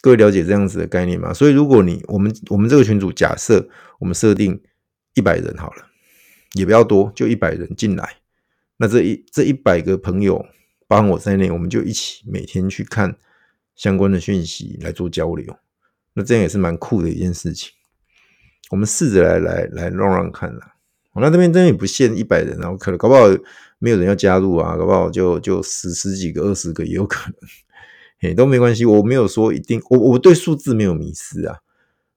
[0.00, 1.32] 各位了解这样子的概念吗？
[1.32, 3.68] 所以，如果你我们我们这个群组假设
[4.00, 4.60] 我们设定
[5.14, 5.86] 一百人好了，
[6.54, 8.16] 也不要多，就一百人进来，
[8.78, 10.44] 那这一这一百个朋友，
[10.88, 13.16] 包含我在内，我们就一起每天去看
[13.76, 15.56] 相关的讯息来做交流。
[16.14, 17.70] 那这样也是蛮酷的一件事情。
[18.70, 20.74] 我们试着来来来弄让看啦。
[21.12, 23.22] 我那这边真的也不限一百人，然后可能搞不好
[23.78, 27.36] 没有人要加入啊，搞不好就就十十几个、二十个也有可能，
[28.20, 28.84] 嘿，都没关系。
[28.84, 31.58] 我没有说一定，我我对数字没有迷失啊。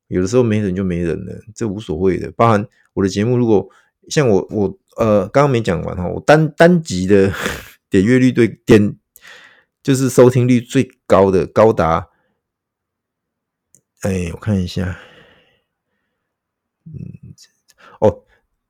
[0.07, 2.31] 有的时候没人就没人了，这无所谓的。
[2.31, 3.69] 包含我的节目，如果
[4.07, 7.31] 像我我呃刚刚没讲完哈，我单单集的
[7.91, 8.95] 点阅率对点
[9.83, 12.07] 就是收听率最高的高达。
[14.01, 14.97] 哎，我看一下，
[16.93, 17.33] 嗯，
[17.99, 18.23] 哦，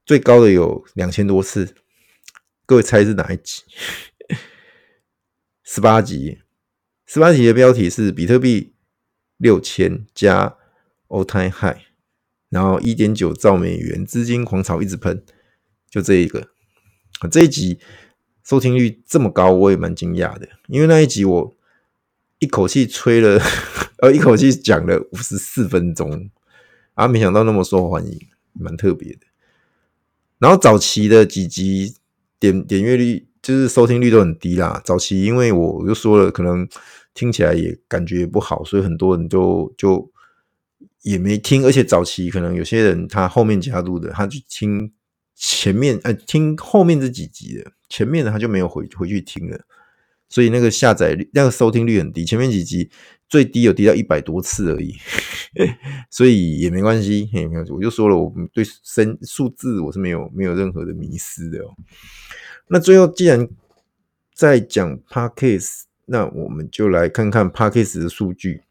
[0.06, 1.76] 最高的有两千多次，
[2.66, 3.64] 各位猜是哪一集？
[5.64, 6.40] 十八集，
[7.06, 8.74] 十八集的标题是比特币
[9.38, 10.58] 六千加
[11.08, 11.78] all time high，
[12.50, 15.24] 然后一点九兆美元资金狂潮一直喷，
[15.90, 16.50] 就这一个，
[17.30, 17.80] 这一集
[18.44, 21.58] 收听率这么高，我也蛮惊讶的，因为那一集我
[22.40, 23.42] 一口气吹了。
[24.00, 26.30] 呃，一口气讲了五十四分钟，
[26.98, 28.20] 啊，没想到那么受欢迎，
[28.54, 29.20] 蛮特别的。
[30.40, 31.96] 然后早期的几集
[32.40, 34.82] 点点阅率就是收听率都很低啦。
[34.84, 36.68] 早期因为我就说了，可能
[37.14, 40.12] 听起来也感觉也不好，所以很多人就就
[41.04, 41.64] 也没听。
[41.64, 44.92] 而且早期可能有些人他后面加入的，他就听
[45.36, 49.60] 前面呃听后面这几集的，前面的他就没有回回去听了。
[50.30, 52.90] 所以那个下载率、那个收听率很低，前面几集
[53.30, 54.96] 最低有低到一百多次而已，
[56.12, 61.60] 所以也没关系，没有，我就说了，我对生数字我是没有没有任何的迷思的。
[62.68, 63.48] 那最后既然
[64.34, 68.64] 在讲 Podcast，那我们就来看看 Podcast 的数据，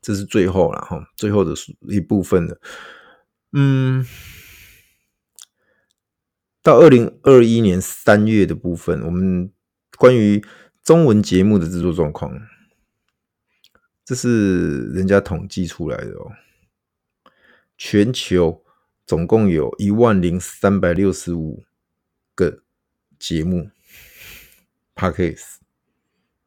[0.00, 1.54] 这是最后了哈，最后的
[1.88, 2.60] 一部分了。
[3.52, 4.06] 嗯，
[6.62, 9.50] 到二零二一年三月的部分，我们
[9.96, 10.44] 关于
[10.88, 12.48] 中文节目的制作状况，
[14.06, 16.32] 这是人家统计出来的哦。
[17.76, 18.64] 全球
[19.06, 21.62] 总共有一万零三百六十五
[22.34, 22.62] 个
[23.18, 23.68] 节目
[24.94, 25.56] ，Podcast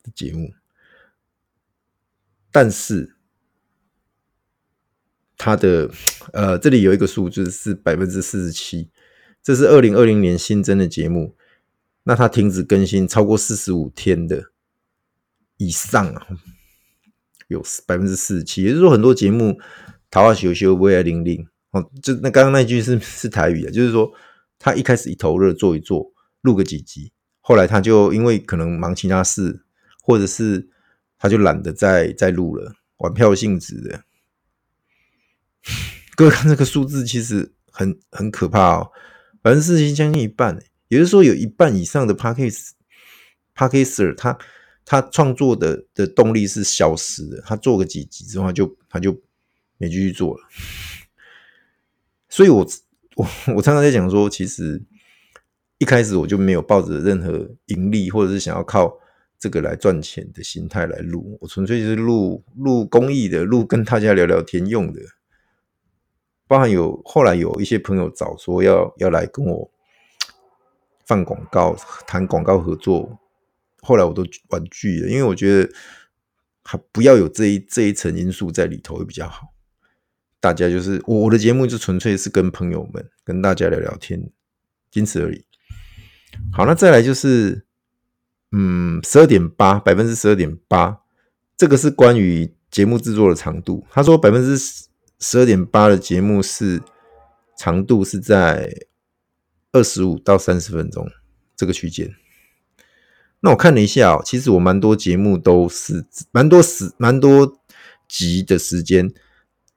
[0.02, 0.56] 的节目，
[2.52, 3.16] 但是
[5.38, 5.92] 它的
[6.34, 8.90] 呃，这里有一个数字是百分之四十七，
[9.44, 11.38] 这是二零二零年新增的节目。
[12.04, 14.52] 那它停止更新超过四十五天的
[15.58, 16.28] 以上啊，
[17.48, 19.60] 有百分之四十七，也就是说很多节目
[20.10, 24.12] 桃花羞羞，微爱零零哦，就那刚刚那句是 是台语啊，就是说
[24.58, 26.12] 他一开始一头热做一做，
[26.42, 29.64] 录个几集，后来他就因为可能忙其他事，
[30.02, 30.70] 或者是
[31.20, 34.04] 他就懒得再再录了，玩票性质的。
[36.16, 38.92] 各位看这个数字其实很很可怕哦，
[39.42, 42.72] 百分之四十七将近一半欸也就是说，有一半以上的 Podcast
[43.56, 44.38] Podcaster 他
[44.84, 47.42] 他创作的的动力是消失的。
[47.44, 49.18] 他做个几集之后他就他就
[49.78, 50.44] 没继续做了。
[52.28, 52.68] 所以我
[53.16, 53.26] 我
[53.56, 54.84] 我常常在讲说，其实
[55.78, 59.00] 一开始我就没有抱着任何盈利或者是想要靠
[59.40, 65.00] 这个来赚钱的心态来录，我纯粹就是录录公益的，录跟大家聊聊天用的。
[66.48, 69.71] 包含有后来有一些朋友找说要要来跟我。
[71.12, 71.76] 放广告、
[72.08, 73.20] 谈广告合作，
[73.82, 75.70] 后来我都婉拒了，因为我觉得
[76.64, 79.48] 还不要有这一这一层因素在里头会比较好。
[80.40, 84.32] 大家就是我我的节目就纯粹是跟朋友们跟大家聊聊天，
[84.90, 85.44] 仅此而已。
[86.54, 87.66] 好，那再来就是，
[88.54, 91.02] 嗯，十二点八百分之十二点八，
[91.58, 93.86] 这个是关于节目制作的长度。
[93.90, 94.58] 他说百分之
[95.20, 96.82] 十二点八的节目是
[97.58, 98.88] 长度是在。
[99.72, 101.10] 二十五到三十分钟
[101.56, 102.14] 这个区间，
[103.40, 107.60] 那我看了一下，其实我蛮多节目都是蛮多时蛮多
[108.08, 109.14] 集的时间，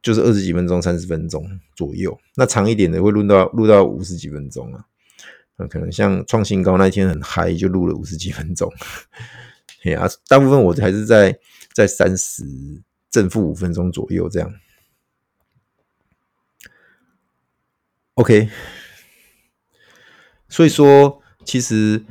[0.03, 2.19] 就是二十几分钟、三十分钟左右。
[2.35, 4.85] 那长一点的会录到录到五十几分钟啊，
[5.57, 8.73] 那可能像创新高那一天很嗨，就录了五十几分钟。
[9.81, 11.39] 嘿啊，大部分我还是在
[11.73, 12.43] 在三十
[13.11, 14.53] 正负五分钟左右这样。
[18.15, 18.49] OK。
[20.55, 22.05] 所以说，其实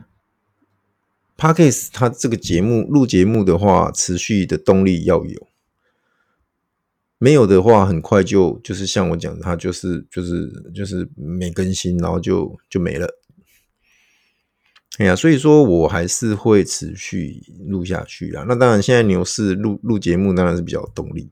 [1.38, 5.48] Podcast 它这个节目录节目的话，持续的动力要有，
[7.18, 13.08] 没有的话，很快就就是像我讲的，它就是就是就是没更新，然后就就没了。
[14.98, 18.44] 哎呀，所以说我还是会持续录下去啦。
[18.46, 21.32] 那当然，现在牛市录录节目当然是比较动力，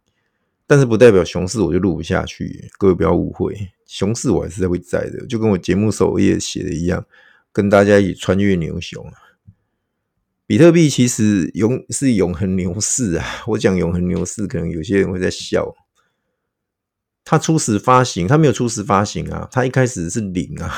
[0.65, 2.71] 但是不代表熊市我就录不下去。
[2.77, 3.53] 各位不要误会，
[3.91, 7.05] 熊市我还是会在的，就跟我节目首页写的一样，
[7.51, 9.05] 跟大家一起穿越牛熊。
[10.47, 13.25] 比特币其实永是永恒牛市啊！
[13.47, 15.75] 我讲永恒牛市，可能有些人会在笑。
[17.25, 20.73] 它初始发行，它没有初始发行啊，它一开始是零啊，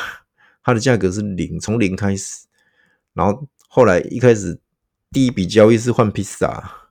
[0.64, 2.48] 它的价格是零，从零开始。
[3.14, 4.60] 然后后来一开始
[5.12, 6.83] 第一笔交易是换披萨，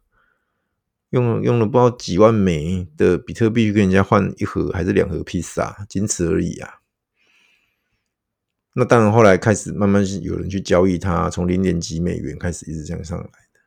[1.13, 6.81] 用用了不知道几万枚的比特币去跟人家换一盒还是两盒披萨，仅此而已啊。
[8.75, 13.61] 那当然后来开始慢慢有人去交易它，从零点几美元开始一直这样上来的。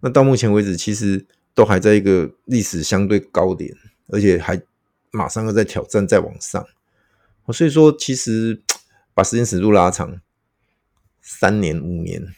[0.00, 1.24] 那到目前为止，其实
[1.54, 3.72] 都还在一个历史相对高点，
[4.08, 4.60] 而且还
[5.12, 6.66] 马上要再挑战再往上。
[7.52, 8.62] 所以说，其实
[9.14, 10.20] 把时间尺度拉长。
[11.20, 12.34] 三年五年，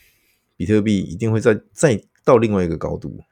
[0.59, 3.25] 比特币一定会再再到另外一个高度。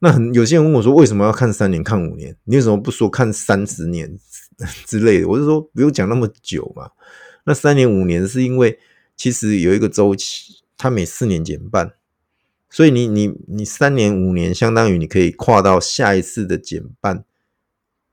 [0.00, 2.36] 那很有些人问我说：“为什么要看三年、看五年？
[2.44, 4.18] 你为什么不说看三十年
[4.84, 6.90] 之类的？”我就说不用讲那么久嘛。
[7.44, 8.78] 那三年五年是因为
[9.16, 11.92] 其实有一个周期，它每四年减半，
[12.68, 17.24] 所以你你你三年五年相当于你可以跨到下一次的减半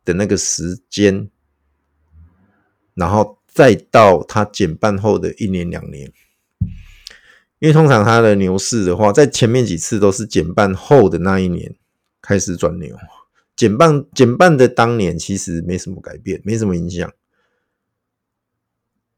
[0.06, 1.30] 的那个时间，
[2.94, 6.12] 然后再到它减半后的一年两年。
[7.64, 11.74] 因为通常它的牛市的话，在前面几次都是减半后的那一年
[12.22, 12.93] 开始转牛，
[13.55, 17.09] 减半减半的当年其实没什么改变，没什么影响。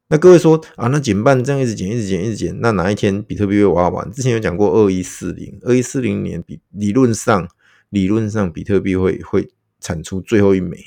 [0.10, 4.12] 那各位说啊，那减半这样一直减，一直减，一直减，那哪一天比特币会挖完？
[4.12, 7.50] 之前有讲过二一四零，二一四零年比理论上
[7.90, 10.78] 理论上比特币会会产出最后一枚，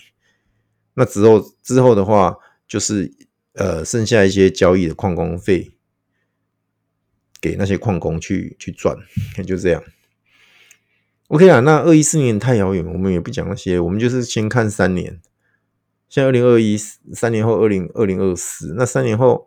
[0.94, 2.36] 那之后之后的话
[2.68, 3.12] 就是
[3.54, 5.72] 呃剩下一些交易的矿工费。
[7.40, 8.96] 给那些矿工去去赚，
[9.46, 9.82] 就这样。
[11.28, 15.20] OK 啊，那二一四年太遥远，我们也不讲那些，我们就是先看三年。
[16.08, 16.74] 像二零二一
[17.12, 19.46] 三年后，二零二零二四，那三年后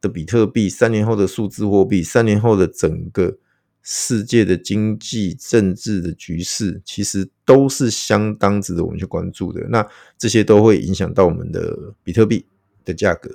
[0.00, 3.36] 的比特币，三年后的数字货币，三年后的整个
[3.82, 9.66] 世界的经济政治的局势，其实都是相当值得我们去关注的。
[9.70, 9.84] 那
[10.16, 12.46] 这些都会影响到我们的比特币
[12.84, 13.28] 的价格。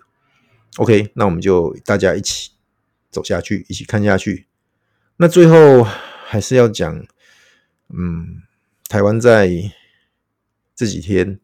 [0.77, 2.52] OK，那我们就大家一起。
[3.13, 4.47] 走下去，一起看下去。
[5.17, 5.83] 那最后
[6.25, 7.05] 还是要讲，
[7.89, 8.41] 嗯，
[8.89, 9.49] 台湾在
[10.75, 11.39] 这几天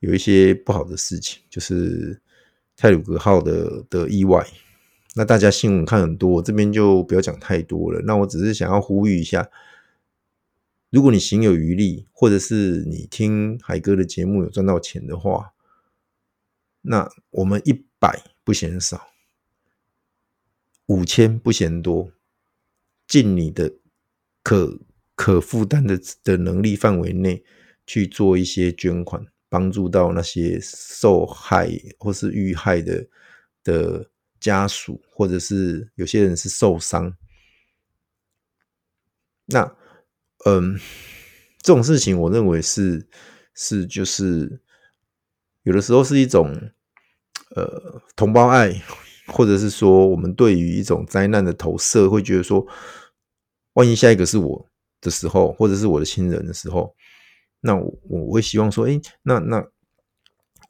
[0.00, 2.20] 有一些不好的事情，就是
[2.76, 4.44] 泰鲁格号的的意外。
[5.14, 8.00] 那大家新闻看很多，我这边就不要讲太多了。
[8.04, 9.48] 那我只是想要呼吁一下，
[10.90, 15.52] 如果你行有余力，或者是你听海哥的节目有赚到钱的话，
[16.82, 19.08] 那我们一百不嫌少。
[20.88, 22.10] 五千不嫌多，
[23.06, 23.72] 尽你的
[24.42, 24.80] 可
[25.14, 27.44] 可负担的的能力范围内
[27.86, 33.06] 去做一些捐款，帮助到那些受害或是遇害的
[33.62, 34.10] 的
[34.40, 37.14] 家属，或者是有些人是受伤。
[39.44, 39.76] 那，
[40.46, 40.78] 嗯，
[41.60, 43.06] 这种事情我认为是
[43.52, 44.62] 是就是
[45.64, 46.70] 有的时候是一种
[47.54, 48.82] 呃同胞爱。
[49.28, 52.66] 或者是说，我们对于一种灾难的投射，会觉得说，
[53.74, 54.68] 万一下一个是我
[55.00, 56.94] 的时候，或者是我的亲人的时候，
[57.60, 59.64] 那我我会希望说，哎，那那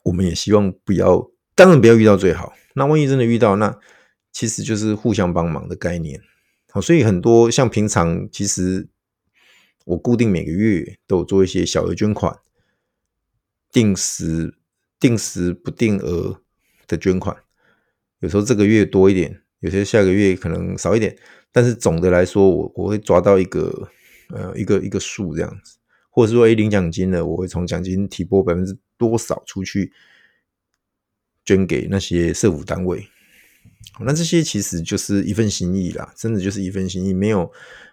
[0.03, 2.53] 我们也希望不要，当然不要遇到最好。
[2.75, 3.77] 那万一真的遇到，那
[4.31, 6.21] 其实就是互相帮忙的概念。
[6.71, 8.87] 好，所以很多像平常，其实
[9.85, 12.37] 我固定每个月都有做一些小额捐款，
[13.71, 14.55] 定时
[14.99, 16.41] 定时不定额
[16.87, 17.35] 的捐款。
[18.19, 21.15] 有时候这个月多一点，有些下个月可能少一点，
[21.51, 23.89] 但是总的来说我，我会抓到一个
[24.29, 25.77] 呃一个一个数这样子，
[26.09, 29.93] 或者是说，诶领奖金了，我会从奖金提拨百分之多少出去
[31.45, 33.07] 捐给那些社福单位。
[34.01, 37.51] 那这些其实就是一份心意啦，真的就是一份心意，没有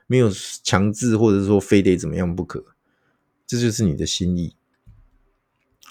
[0.09, 0.29] 没有
[0.65, 2.65] 强制或者说非得怎么样不可，
[3.47, 4.57] 这就是你的心意。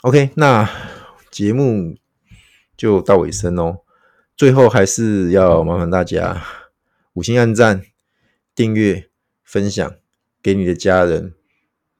[0.01, 0.69] OK，那
[1.31, 1.97] 节目
[2.75, 3.79] 就到尾声哦。
[4.35, 6.43] 最后还是要麻烦大家
[7.13, 7.83] 五星按赞、
[8.53, 9.09] 订阅、
[9.43, 9.95] 分享
[10.43, 11.33] 给你的家人、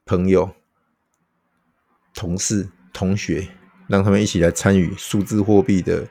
[0.04, 0.50] 朋友、
[2.14, 3.48] 同事、同学，
[3.88, 6.08] 让他们一起来参与数字货币的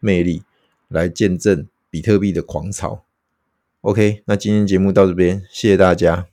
[0.00, 0.42] 魅力，
[0.88, 3.04] 来见证比特币的狂潮。
[3.82, 6.26] OK，那今天节目到这边，谢谢大家。